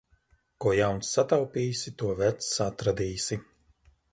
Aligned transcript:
Ko 0.65 0.71
jauns 0.77 1.11
sataupīsi, 1.17 1.93
to 2.03 2.09
vecs 2.23 2.51
atradīsi. 2.69 3.43